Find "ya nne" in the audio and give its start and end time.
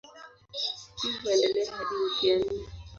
2.29-2.67